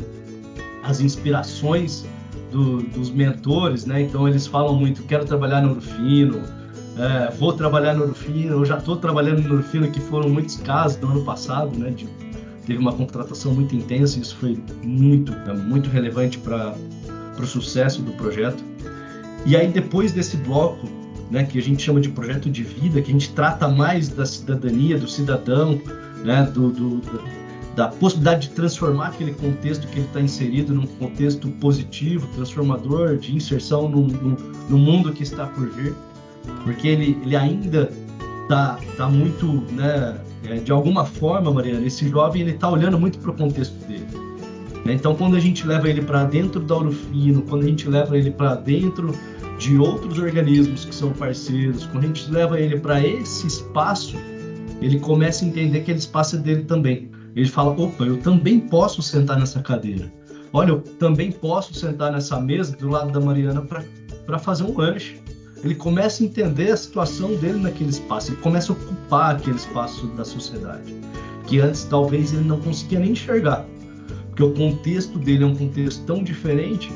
as 0.84 1.00
inspirações 1.00 2.04
do, 2.50 2.82
dos 2.82 3.10
mentores, 3.10 3.86
né? 3.86 4.02
Então 4.02 4.28
eles 4.28 4.46
falam 4.46 4.74
muito, 4.74 5.02
quero 5.04 5.24
trabalhar 5.24 5.60
no 5.60 5.74
Urfino, 5.74 6.42
é, 6.98 7.30
vou 7.32 7.52
trabalhar 7.52 7.94
no 7.94 8.04
Urfino, 8.04 8.52
eu 8.52 8.64
já 8.64 8.78
estou 8.78 8.96
trabalhando 8.96 9.42
no 9.42 9.56
Urfino, 9.56 9.90
que 9.90 10.00
foram 10.00 10.28
muitos 10.28 10.56
casos 10.56 10.96
do 10.96 11.06
ano 11.06 11.24
passado, 11.24 11.76
né? 11.78 11.90
De, 11.90 12.06
teve 12.66 12.78
uma 12.78 12.92
contratação 12.92 13.54
muito 13.54 13.74
intensa, 13.76 14.18
e 14.18 14.22
isso 14.22 14.36
foi 14.36 14.58
muito, 14.82 15.32
é, 15.32 15.52
muito 15.52 15.88
relevante 15.90 16.38
para 16.38 16.74
o 17.38 17.46
sucesso 17.46 18.02
do 18.02 18.12
projeto. 18.12 18.62
E 19.44 19.56
aí 19.56 19.68
depois 19.68 20.12
desse 20.12 20.36
bloco, 20.38 20.88
né, 21.30 21.44
que 21.44 21.58
a 21.58 21.62
gente 21.62 21.82
chama 21.82 22.00
de 22.00 22.08
projeto 22.08 22.48
de 22.50 22.62
vida, 22.62 23.00
que 23.02 23.10
a 23.10 23.12
gente 23.12 23.32
trata 23.32 23.68
mais 23.68 24.08
da 24.08 24.24
cidadania, 24.24 24.98
do 24.98 25.08
cidadão, 25.08 25.80
né, 26.24 26.42
do, 26.52 26.70
do 26.70 27.00
da 27.76 27.88
possibilidade 27.88 28.48
de 28.48 28.54
transformar 28.54 29.08
aquele 29.08 29.32
contexto 29.34 29.86
que 29.86 29.98
ele 29.98 30.06
está 30.06 30.20
inserido 30.20 30.74
num 30.74 30.86
contexto 30.86 31.46
positivo, 31.48 32.26
transformador, 32.34 33.18
de 33.18 33.36
inserção 33.36 33.86
no, 33.86 34.06
no, 34.06 34.36
no 34.70 34.78
mundo 34.78 35.12
que 35.12 35.22
está 35.22 35.46
por 35.46 35.68
vir, 35.68 35.94
porque 36.64 36.88
ele, 36.88 37.18
ele 37.22 37.36
ainda 37.36 37.92
está 38.44 38.78
tá 38.96 39.08
muito, 39.08 39.46
né, 39.72 40.18
é, 40.44 40.54
de 40.54 40.72
alguma 40.72 41.04
forma, 41.04 41.50
Mariana, 41.52 41.86
esse 41.86 42.08
jovem 42.08 42.42
ele 42.42 42.52
está 42.52 42.70
olhando 42.70 42.98
muito 42.98 43.18
para 43.18 43.30
o 43.30 43.34
contexto 43.34 43.74
dele. 43.86 44.06
Então, 44.86 45.14
quando 45.14 45.36
a 45.36 45.40
gente 45.40 45.66
leva 45.66 45.88
ele 45.90 46.00
para 46.00 46.24
dentro 46.24 46.60
da 46.60 46.76
Orofino, 46.76 47.42
quando 47.42 47.64
a 47.64 47.66
gente 47.66 47.88
leva 47.88 48.16
ele 48.16 48.30
para 48.30 48.54
dentro 48.54 49.12
de 49.58 49.76
outros 49.76 50.18
organismos 50.18 50.84
que 50.84 50.94
são 50.94 51.12
parceiros, 51.12 51.84
quando 51.86 52.04
a 52.04 52.06
gente 52.06 52.30
leva 52.30 52.58
ele 52.58 52.78
para 52.78 53.04
esse 53.04 53.46
espaço, 53.46 54.16
ele 54.80 54.98
começa 55.00 55.44
a 55.44 55.48
entender 55.48 55.78
que 55.78 55.82
aquele 55.82 55.98
espaço 55.98 56.36
é 56.36 56.38
dele 56.38 56.62
também. 56.62 57.10
Ele 57.36 57.48
fala: 57.48 57.78
opa, 57.78 58.04
eu 58.04 58.16
também 58.16 58.58
posso 58.58 59.02
sentar 59.02 59.38
nessa 59.38 59.60
cadeira. 59.62 60.10
Olha, 60.52 60.70
eu 60.70 60.80
também 60.80 61.30
posso 61.30 61.74
sentar 61.74 62.10
nessa 62.10 62.40
mesa 62.40 62.74
do 62.74 62.88
lado 62.88 63.12
da 63.12 63.20
Mariana 63.20 63.60
para 64.26 64.38
fazer 64.38 64.64
um 64.64 64.76
lanche. 64.76 65.20
Ele 65.62 65.74
começa 65.74 66.22
a 66.22 66.26
entender 66.26 66.70
a 66.70 66.76
situação 66.76 67.34
dele 67.36 67.58
naquele 67.58 67.90
espaço, 67.90 68.30
ele 68.30 68.40
começa 68.40 68.72
a 68.72 68.76
ocupar 68.76 69.36
aquele 69.36 69.56
espaço 69.56 70.06
da 70.08 70.24
sociedade, 70.24 70.94
que 71.46 71.60
antes 71.60 71.84
talvez 71.84 72.32
ele 72.32 72.44
não 72.44 72.60
conseguia 72.60 73.00
nem 73.00 73.12
enxergar, 73.12 73.66
porque 74.28 74.42
o 74.42 74.52
contexto 74.52 75.18
dele 75.18 75.44
é 75.44 75.46
um 75.46 75.56
contexto 75.56 76.04
tão 76.04 76.22
diferente 76.22 76.92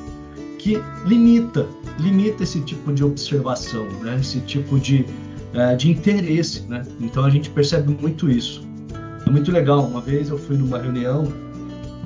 que 0.59 0.81
limita, 1.07 1.67
limita 1.99 2.43
esse 2.43 2.61
tipo 2.61 2.93
de 2.93 3.03
observação, 3.03 3.87
né? 4.03 4.19
esse 4.21 4.41
tipo 4.41 4.79
de, 4.79 5.07
é, 5.55 5.75
de 5.75 5.91
interesse. 5.91 6.63
Né? 6.69 6.87
Então 7.01 7.25
a 7.25 7.31
gente 7.31 7.49
percebe 7.51 7.97
muito 8.01 8.31
isso. 8.31 8.70
É 9.27 9.31
muito 9.31 9.51
legal. 9.51 9.85
Uma 9.85 10.01
vez 10.01 10.31
eu 10.31 10.39
fui 10.39 10.57
numa 10.57 10.79
reunião 10.79 11.25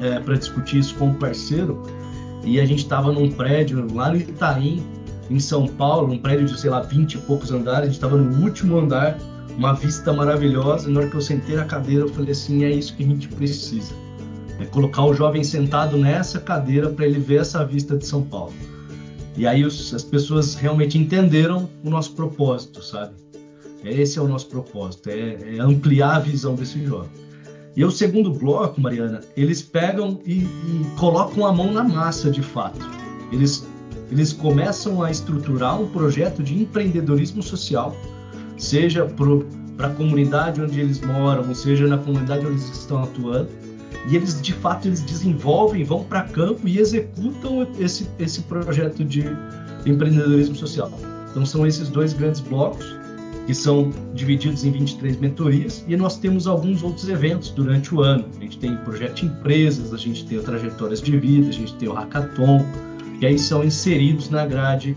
é, 0.01 0.19
para 0.21 0.37
discutir 0.37 0.79
isso 0.79 0.95
com 0.97 1.07
um 1.07 1.15
parceiro 1.15 1.83
e 2.45 2.61
a 2.61 2.67
gente 2.67 2.81
estava 2.81 3.13
num 3.13 3.31
prédio 3.31 3.87
lá 3.95 4.11
no 4.11 4.17
Itaim, 4.17 4.83
em 5.31 5.41
São 5.41 5.67
Paulo, 5.67 6.13
um 6.13 6.19
prédio 6.19 6.47
de, 6.47 6.61
sei 6.61 6.71
lá, 6.71 6.81
20 6.81 7.15
e 7.15 7.19
poucos 7.19 7.51
andares. 7.51 7.83
A 7.83 7.85
gente 7.87 7.95
estava 7.95 8.17
no 8.17 8.43
último 8.43 8.79
andar, 8.79 9.19
uma 9.57 9.73
vista 9.73 10.13
maravilhosa. 10.13 10.91
E 10.91 10.93
na 10.93 11.01
hora 11.01 11.09
que 11.09 11.17
eu 11.17 11.23
sentei 11.23 11.57
na 11.57 11.65
cadeira, 11.65 12.03
eu 12.03 12.09
falei 12.09 12.33
assim: 12.33 12.65
é 12.65 12.71
isso 12.71 12.95
que 12.95 13.03
a 13.03 13.07
gente 13.07 13.29
precisa 13.29 13.95
é 14.61 14.65
colocar 14.67 15.05
o 15.05 15.15
jovem 15.15 15.43
sentado 15.43 15.97
nessa 15.97 16.41
cadeira 16.41 16.89
para 16.89 17.07
ele 17.07 17.19
ver 17.19 17.41
essa 17.41 17.65
vista 17.65 17.97
de 17.97 18.07
São 18.07 18.23
Paulo. 18.23 18.53
E 19.37 19.47
aí 19.47 19.65
os, 19.65 19.93
as 19.93 20.05
pessoas 20.05 20.55
realmente 20.55 20.97
entenderam 20.97 21.69
o 21.83 21.91
nosso 21.91 22.13
propósito, 22.13 22.83
sabe? 22.83 23.15
Esse 23.85 24.19
é 24.19 24.23
o 24.23 24.29
nosso 24.29 24.47
propósito, 24.49 25.11
é, 25.11 25.57
é 25.57 25.61
ampliar 25.61 26.17
a 26.17 26.19
visão 26.19 26.55
desse 26.55 26.85
jovem. 26.85 27.11
E 27.77 27.85
o 27.85 27.91
segundo 27.91 28.31
bloco, 28.31 28.81
Mariana, 28.81 29.21
eles 29.37 29.61
pegam 29.61 30.21
e, 30.25 30.45
e 30.45 30.87
colocam 30.97 31.45
a 31.45 31.53
mão 31.53 31.73
na 31.73 31.83
massa 31.83 32.31
de 32.31 32.41
fato. 32.41 32.79
Eles, 33.33 33.67
eles 34.11 34.33
começam 34.33 35.03
a 35.03 35.11
estruturar 35.11 35.81
um 35.81 35.89
projeto 35.89 36.43
de 36.43 36.57
empreendedorismo 36.57 37.43
social, 37.43 37.95
seja 38.57 39.05
para 39.77 39.89
a 39.89 39.91
comunidade 39.91 40.63
onde 40.63 40.81
eles 40.81 41.01
moram, 41.01 41.53
seja 41.53 41.87
na 41.89 41.99
comunidade 41.99 42.47
onde 42.47 42.55
eles 42.55 42.71
estão 42.71 43.03
atuando, 43.03 43.49
e 44.09 44.17
eles 44.17 44.41
de 44.41 44.53
fato 44.53 44.87
eles 44.87 45.01
desenvolvem, 45.01 45.83
vão 45.83 46.05
para 46.05 46.23
campo 46.23 46.69
e 46.69 46.79
executam 46.79 47.67
esse, 47.79 48.09
esse 48.21 48.41
projeto 48.43 49.05
de 49.05 49.25
empreendedorismo 49.85 50.55
social. 50.55 50.93
Então 51.31 51.45
são 51.45 51.67
esses 51.67 51.89
dois 51.89 52.13
grandes 52.13 52.41
blocos 52.41 53.04
que 53.47 53.55
são 53.55 53.91
divididos 54.15 54.65
em 54.65 54.71
23 54.71 55.19
mentorias 55.19 55.85
e 55.87 55.97
nós 55.97 56.19
temos 56.19 56.47
alguns 56.47 56.83
outros 56.83 57.09
eventos 57.09 57.51
durante 57.51 57.95
o 57.95 58.01
ano. 58.01 58.27
A 58.37 58.41
gente 58.43 58.59
tem 58.59 58.77
projeto 58.79 59.17
de 59.17 59.27
empresas, 59.27 59.93
a 59.93 59.99
gente 59.99 60.25
tem 60.27 60.39
o 60.39 60.43
trajetórias 60.43 61.03
de 61.03 61.17
vida, 61.19 61.49
a 61.49 61.53
gente 61.53 61.75
tem 61.75 61.89
o 61.89 61.93
hackathon, 61.93 62.65
e 63.21 63.27
aí 63.27 63.39
são 63.39 63.63
inseridos 63.63 64.31
na 64.31 64.47
grade 64.47 64.97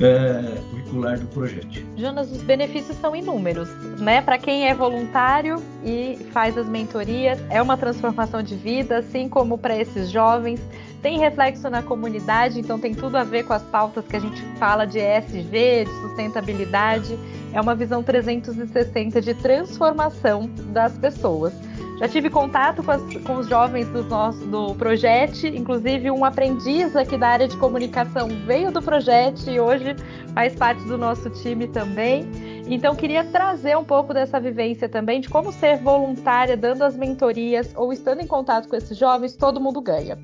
é, 0.00 0.58
curricular 0.94 1.18
do 1.18 1.26
projeto. 1.26 1.84
Jonas, 1.96 2.30
os 2.30 2.42
benefícios 2.42 2.96
são 2.98 3.14
inúmeros, 3.14 3.68
né? 3.98 4.22
Para 4.22 4.38
quem 4.38 4.68
é 4.68 4.74
voluntário 4.74 5.62
e 5.84 6.16
faz 6.32 6.56
as 6.56 6.66
mentorias, 6.66 7.38
é 7.50 7.60
uma 7.60 7.76
transformação 7.76 8.42
de 8.42 8.54
vida, 8.54 8.98
assim 8.98 9.28
como 9.28 9.58
para 9.58 9.76
esses 9.76 10.10
jovens. 10.10 10.60
Tem 11.02 11.18
reflexo 11.18 11.68
na 11.68 11.82
comunidade, 11.82 12.58
então 12.58 12.78
tem 12.78 12.94
tudo 12.94 13.16
a 13.16 13.24
ver 13.24 13.44
com 13.44 13.52
as 13.52 13.62
pautas 13.62 14.06
que 14.06 14.16
a 14.16 14.20
gente 14.20 14.40
fala 14.58 14.86
de 14.86 14.98
ESG, 14.98 15.84
de 15.84 16.00
sustentabilidade. 16.00 17.18
É 17.52 17.60
uma 17.60 17.74
visão 17.74 18.02
360 18.02 19.20
de 19.20 19.34
transformação 19.34 20.48
das 20.72 20.96
pessoas. 20.96 21.52
Já 21.98 22.08
tive 22.08 22.28
contato 22.28 22.82
com, 22.82 22.90
as, 22.90 23.02
com 23.24 23.36
os 23.36 23.48
jovens 23.48 23.88
do 23.88 24.02
nosso 24.02 24.44
do 24.46 24.74
projeto, 24.74 25.46
inclusive 25.46 26.10
um 26.10 26.24
aprendiz 26.24 26.96
aqui 26.96 27.16
da 27.16 27.28
área 27.28 27.46
de 27.46 27.56
comunicação 27.56 28.28
veio 28.44 28.72
do 28.72 28.82
projeto 28.82 29.48
e 29.48 29.60
hoje 29.60 29.94
faz 30.34 30.56
parte 30.56 30.82
do 30.84 30.98
nosso 30.98 31.30
time 31.30 31.68
também. 31.68 32.28
Então 32.66 32.96
queria 32.96 33.22
trazer 33.22 33.76
um 33.76 33.84
pouco 33.84 34.12
dessa 34.12 34.40
vivência 34.40 34.88
também 34.88 35.20
de 35.20 35.28
como 35.28 35.52
ser 35.52 35.78
voluntária, 35.78 36.56
dando 36.56 36.82
as 36.82 36.96
mentorias 36.96 37.72
ou 37.76 37.92
estando 37.92 38.20
em 38.20 38.26
contato 38.26 38.68
com 38.68 38.74
esses 38.74 38.98
jovens, 38.98 39.36
todo 39.36 39.60
mundo 39.60 39.80
ganha. 39.80 40.18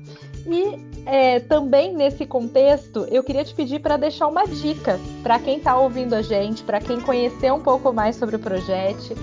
E 0.45 0.77
é, 1.05 1.39
também 1.39 1.95
nesse 1.95 2.25
contexto, 2.25 3.07
eu 3.09 3.23
queria 3.23 3.45
te 3.45 3.53
pedir 3.53 3.79
para 3.79 3.95
deixar 3.95 4.27
uma 4.27 4.45
dica 4.45 4.99
para 5.23 5.39
quem 5.39 5.57
está 5.57 5.77
ouvindo 5.77 6.15
a 6.15 6.21
gente, 6.21 6.63
para 6.63 6.81
quem 6.81 6.99
conhecer 6.99 7.53
um 7.53 7.61
pouco 7.61 7.93
mais 7.93 8.17
sobre 8.17 8.35
o 8.35 8.39
projeto 8.39 9.15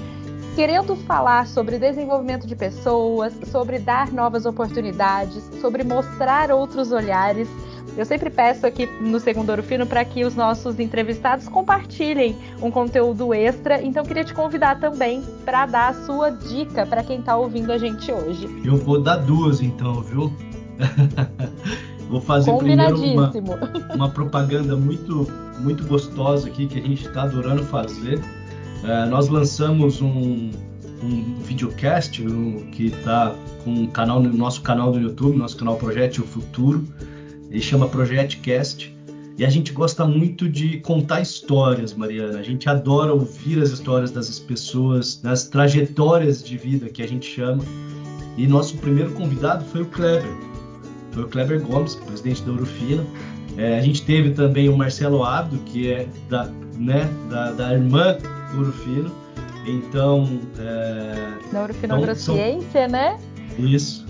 querendo 0.59 0.97
falar 0.97 1.47
sobre 1.47 1.79
desenvolvimento 1.79 2.45
de 2.45 2.57
pessoas, 2.57 3.33
sobre 3.45 3.79
dar 3.79 4.13
novas 4.13 4.45
oportunidades, 4.45 5.41
sobre 5.61 5.85
mostrar 5.85 6.51
outros 6.51 6.91
olhares. 6.91 7.49
Eu 7.97 8.05
sempre 8.05 8.29
peço 8.29 8.67
aqui 8.67 8.85
no 9.01 9.21
Segundo 9.21 9.51
Ouro 9.51 9.63
Fino 9.63 9.87
para 9.87 10.05
que 10.05 10.25
os 10.25 10.35
nossos 10.35 10.81
entrevistados 10.81 11.47
compartilhem 11.47 12.37
um 12.61 12.73
conteúdo 12.73 13.33
extra. 13.33 13.81
Então, 13.81 14.05
queria 14.05 14.25
te 14.25 14.35
convidar 14.35 14.81
também 14.81 15.23
para 15.45 15.65
dar 15.65 15.91
a 15.91 15.95
sua 15.95 16.31
dica 16.31 16.85
para 16.85 17.05
quem 17.05 17.21
está 17.21 17.37
ouvindo 17.37 17.71
a 17.71 17.79
gente 17.79 18.11
hoje. 18.11 18.49
Eu 18.65 18.77
vou 18.79 19.01
dar 19.01 19.19
duas, 19.19 19.61
então, 19.61 20.01
viu? 20.03 20.33
vou 22.11 22.21
fazer 22.21 22.53
primeiro 22.57 23.01
uma, 23.01 23.33
uma 23.95 24.11
propaganda 24.11 24.75
muito, 24.75 25.25
muito 25.61 25.87
gostosa 25.87 26.49
aqui 26.49 26.67
que 26.67 26.81
a 26.81 26.83
gente 26.83 27.07
está 27.07 27.23
adorando 27.23 27.63
fazer 27.63 28.21
é, 28.85 29.07
nós 29.07 29.29
lançamos 29.29 30.01
um, 30.01 30.51
um 31.03 31.35
videocast 31.43 32.23
um, 32.23 32.71
que 32.71 32.87
está 32.87 33.35
com 33.65 33.71
um 33.71 33.87
canal 33.87 34.21
no 34.21 34.33
nosso 34.33 34.63
canal 34.63 34.93
do 34.93 35.01
YouTube, 35.01 35.37
nosso 35.37 35.57
canal 35.57 35.77
Projeto 35.77 36.19
o 36.19 36.27
Futuro. 36.27 36.87
Ele 37.51 37.61
chama 37.61 37.89
Projectcast. 37.89 38.95
E 39.37 39.45
a 39.45 39.49
gente 39.49 39.73
gosta 39.73 40.05
muito 40.05 40.49
de 40.49 40.79
contar 40.81 41.21
histórias, 41.21 41.95
Mariana. 41.95 42.41
A 42.41 42.43
gente 42.43 42.69
adora 42.69 43.13
ouvir 43.15 43.63
as 43.63 43.71
histórias 43.71 44.11
das 44.11 44.37
pessoas, 44.41 45.17
das 45.17 45.47
trajetórias 45.47 46.43
de 46.43 46.59
vida 46.59 46.89
que 46.89 47.03
a 47.03 47.07
gente 47.07 47.27
chama. 47.27 47.63
E 48.37 48.49
nosso 48.49 48.77
primeiro 48.79 49.13
convidado 49.13 49.65
foi 49.67 49.83
o 49.83 49.87
Kleber. 49.87 50.37
Foi 51.13 51.23
o 51.23 51.29
Kleber 51.29 51.61
Gomes, 51.61 51.95
presidente 51.95 52.43
da 52.43 52.51
Urufina. 52.51 53.07
É, 53.57 53.79
a 53.79 53.83
gente 53.83 54.03
teve 54.03 54.31
também 54.31 54.69
o 54.69 54.77
Marcelo 54.77 55.23
Abdo, 55.23 55.57
que 55.67 55.89
é 55.89 56.09
da, 56.29 56.51
né, 56.77 57.09
da, 57.31 57.53
da 57.53 57.75
irmã 57.75 58.17
Ouro 58.57 58.73
Fino. 58.73 59.11
Então. 59.67 60.41
É, 60.59 61.53
da 61.53 61.61
Ouro 61.63 61.75
Fino 61.75 61.95
Agrociência, 61.95 62.89
né? 62.89 63.19
Isso. 63.59 64.07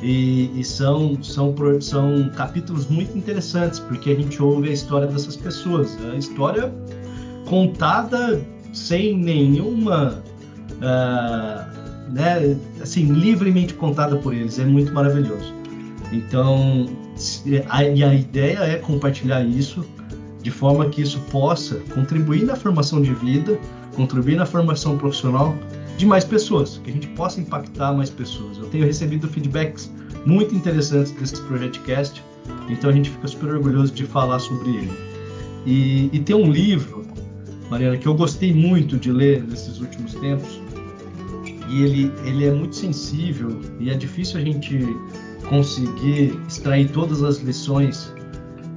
E, 0.00 0.50
e, 0.58 0.64
são, 0.64 1.22
são, 1.22 1.54
são 1.80 2.28
capítulos 2.30 2.88
muito 2.88 3.16
interessantes, 3.16 3.78
porque 3.78 4.10
a 4.10 4.14
gente 4.14 4.42
ouve 4.42 4.70
a 4.70 4.72
história 4.72 5.06
dessas 5.06 5.36
pessoas. 5.36 5.96
A 6.12 6.16
história 6.16 6.72
contada 7.46 8.44
sem 8.72 9.16
nenhuma. 9.16 10.22
Uh, 10.78 11.72
né, 12.12 12.56
assim, 12.80 13.04
livremente 13.04 13.74
contada 13.74 14.16
por 14.16 14.34
eles. 14.34 14.58
É 14.58 14.64
muito 14.64 14.92
maravilhoso. 14.92 15.54
Então, 16.12 16.86
a, 17.70 17.84
e 17.84 18.04
a 18.04 18.14
ideia 18.14 18.58
é 18.58 18.76
compartilhar 18.76 19.42
isso 19.42 19.84
de 20.42 20.50
forma 20.50 20.88
que 20.88 21.00
isso 21.00 21.18
possa 21.30 21.76
contribuir 21.94 22.44
na 22.44 22.56
formação 22.56 23.00
de 23.00 23.14
vida 23.14 23.58
contribuir 23.94 24.36
na 24.36 24.46
formação 24.46 24.98
profissional 24.98 25.56
de 25.96 26.06
mais 26.06 26.24
pessoas, 26.24 26.80
que 26.82 26.90
a 26.90 26.92
gente 26.92 27.06
possa 27.08 27.40
impactar 27.40 27.92
mais 27.92 28.10
pessoas. 28.10 28.58
Eu 28.58 28.66
tenho 28.66 28.84
recebido 28.84 29.28
feedbacks 29.28 29.90
muito 30.26 30.54
interessantes 30.54 31.12
desse 31.12 31.40
Projectcast, 31.42 32.22
então 32.68 32.90
a 32.90 32.92
gente 32.92 33.10
fica 33.10 33.28
super 33.28 33.54
orgulhoso 33.54 33.92
de 33.92 34.04
falar 34.04 34.38
sobre 34.38 34.70
ele. 34.70 34.92
E, 35.66 36.10
e 36.12 36.20
tem 36.20 36.34
um 36.34 36.50
livro, 36.50 37.04
Mariana, 37.70 37.96
que 37.96 38.06
eu 38.06 38.14
gostei 38.14 38.52
muito 38.52 38.96
de 38.96 39.12
ler 39.12 39.42
nesses 39.44 39.80
últimos 39.80 40.14
tempos, 40.14 40.60
e 41.68 41.82
ele, 41.82 42.12
ele 42.24 42.46
é 42.46 42.50
muito 42.50 42.76
sensível 42.76 43.60
e 43.80 43.88
é 43.88 43.94
difícil 43.94 44.38
a 44.38 44.44
gente 44.44 44.78
conseguir 45.48 46.38
extrair 46.46 46.90
todas 46.90 47.22
as 47.22 47.38
lições 47.38 48.12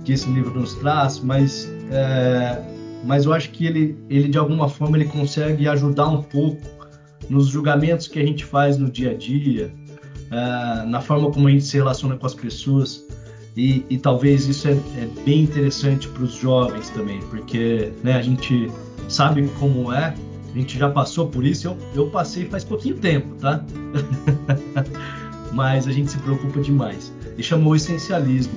que 0.06 0.14
esse 0.14 0.30
livro 0.30 0.60
nos 0.60 0.76
traz, 0.76 1.20
mas 1.20 1.70
é, 1.92 2.62
mas 3.06 3.26
eu 3.26 3.34
acho 3.34 3.52
que 3.52 3.66
ele, 3.66 3.98
ele 4.10 4.28
de 4.28 4.38
alguma 4.38 4.68
forma 4.68 4.98
ele 4.98 5.06
consegue 5.06 5.68
ajudar 5.68 6.08
um 6.08 6.22
pouco 6.22 6.62
nos 7.30 7.48
julgamentos 7.48 8.08
que 8.08 8.20
a 8.20 8.26
gente 8.26 8.44
faz 8.44 8.78
no 8.78 8.90
dia 8.90 9.12
a 9.12 9.14
dia, 9.14 9.72
uh, 10.32 10.88
na 10.88 11.00
forma 11.02 11.32
como 11.32 11.48
a 11.48 11.52
gente 11.52 11.64
se 11.64 11.78
relaciona 11.78 12.18
com 12.18 12.26
as 12.26 12.34
pessoas. 12.34 13.06
E, 13.56 13.86
e 13.90 13.98
talvez 13.98 14.48
isso 14.48 14.68
é, 14.68 14.72
é 14.72 15.08
bem 15.24 15.44
interessante 15.44 16.10
para 16.10 16.24
os 16.24 16.34
jovens 16.34 16.90
também, 16.90 17.22
porque 17.30 17.92
né, 18.04 18.16
a 18.16 18.22
gente 18.22 18.70
sabe 19.08 19.48
como 19.60 19.94
é, 19.94 20.14
a 20.54 20.58
gente 20.58 20.78
já 20.78 20.90
passou 20.90 21.28
por 21.28 21.46
isso. 21.46 21.68
Eu, 21.68 21.78
eu 21.94 22.08
passei 22.10 22.46
faz 22.46 22.64
pouquinho 22.64 22.98
tempo, 22.98 23.36
tá? 23.36 23.64
Mas 25.54 25.88
a 25.88 25.92
gente 25.92 26.12
se 26.12 26.18
preocupa 26.18 26.60
demais. 26.60 27.14
e 27.38 27.44
chamou 27.44 27.76
Essencialismo. 27.76 28.54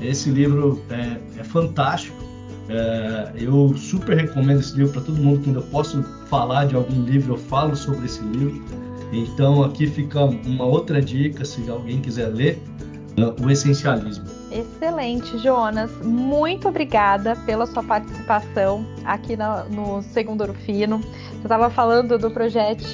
Esse 0.00 0.30
livro 0.30 0.82
é, 0.90 1.18
é 1.40 1.44
fantástico. 1.44 2.31
É, 2.72 3.32
eu 3.36 3.76
super 3.76 4.16
recomendo 4.16 4.60
esse 4.60 4.74
livro 4.76 4.92
para 4.92 5.02
todo 5.02 5.20
mundo. 5.20 5.42
Quando 5.44 5.56
eu 5.56 5.62
posso 5.62 6.02
falar 6.28 6.64
de 6.64 6.74
algum 6.74 7.04
livro, 7.04 7.34
eu 7.34 7.38
falo 7.38 7.76
sobre 7.76 8.06
esse 8.06 8.22
livro. 8.22 8.64
Então 9.12 9.62
aqui 9.62 9.86
fica 9.86 10.24
uma 10.24 10.64
outra 10.64 11.00
dica, 11.02 11.44
se 11.44 11.68
alguém 11.68 12.00
quiser 12.00 12.28
ler, 12.28 12.58
o 13.42 13.50
essencialismo. 13.50 14.24
Excelente, 14.52 15.38
Jonas. 15.38 15.90
Muito 16.02 16.68
obrigada 16.68 17.34
pela 17.46 17.66
sua 17.66 17.82
participação 17.82 18.86
aqui 19.04 19.36
no, 19.36 20.02
Segundo 20.02 20.42
Ouro 20.42 20.54
Fino. 20.54 20.98
Você 20.98 21.46
estava 21.46 21.70
falando 21.70 22.18
do 22.18 22.30
projeto 22.30 22.84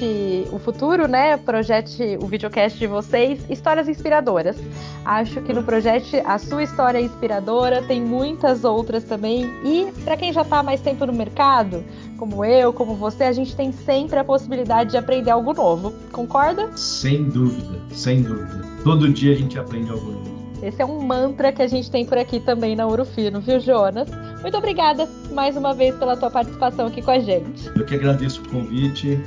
O 0.51 0.59
Futuro, 0.59 1.07
né? 1.07 1.37
Projeto, 1.37 1.91
o 2.21 2.27
videocast 2.27 2.79
de 2.79 2.87
vocês, 2.87 3.39
histórias 3.49 3.87
inspiradoras. 3.87 4.57
Acho 5.03 5.41
que 5.41 5.53
no 5.53 5.63
projeto 5.63 6.15
a 6.25 6.37
sua 6.37 6.63
história 6.63 6.97
é 6.97 7.01
inspiradora, 7.01 7.83
tem 7.83 8.01
muitas 8.01 8.63
outras 8.63 9.03
também. 9.03 9.45
E 9.63 9.91
para 10.03 10.15
quem 10.15 10.31
já 10.31 10.41
está 10.41 10.63
mais 10.63 10.81
tempo 10.81 11.05
no 11.05 11.13
mercado, 11.13 11.83
como 12.17 12.43
eu, 12.43 12.71
como 12.71 12.95
você, 12.95 13.25
a 13.25 13.31
gente 13.31 13.55
tem 13.55 13.71
sempre 13.71 14.17
a 14.17 14.23
possibilidade 14.23 14.91
de 14.91 14.97
aprender 14.97 15.31
algo 15.31 15.53
novo. 15.53 15.93
Concorda? 16.11 16.75
Sem 16.75 17.25
dúvida, 17.25 17.79
sem 17.91 18.21
dúvida. 18.21 18.65
Todo 18.83 19.09
dia 19.09 19.33
a 19.33 19.37
gente 19.37 19.59
aprende 19.59 19.91
algo 19.91 20.11
novo. 20.11 20.38
Esse 20.61 20.81
é 20.81 20.85
um 20.85 21.01
mantra 21.01 21.51
que 21.51 21.61
a 21.61 21.67
gente 21.67 21.89
tem 21.89 22.05
por 22.05 22.17
aqui 22.17 22.39
também 22.39 22.75
na 22.75 22.85
Ouro 22.85 23.05
Fino, 23.05 23.39
viu, 23.39 23.59
Jonas? 23.59 24.09
Muito 24.41 24.57
obrigada 24.57 25.07
mais 25.31 25.55
uma 25.55 25.73
vez 25.73 25.95
pela 25.95 26.17
tua 26.17 26.29
participação 26.29 26.87
aqui 26.87 27.01
com 27.01 27.11
a 27.11 27.19
gente. 27.19 27.67
Eu 27.75 27.85
que 27.85 27.95
agradeço 27.95 28.41
o 28.41 28.49
convite. 28.49 29.19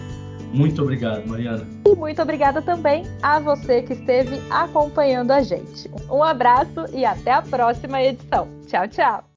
Muito 0.53 0.83
obrigado, 0.83 1.27
Mariana. 1.27 1.67
E 1.87 1.95
muito 1.95 2.21
obrigada 2.21 2.61
também 2.61 3.05
a 3.23 3.41
você 3.41 3.83
que 3.83 3.95
esteve 3.95 4.41
acompanhando 4.51 5.31
a 5.31 5.43
gente. 5.43 5.91
Um 6.11 6.23
abraço 6.23 6.87
e 6.93 7.05
até 7.05 7.33
a 7.33 7.41
próxima 7.41 8.03
edição. 8.03 8.49
Tchau, 8.67 8.87
tchau. 8.89 9.32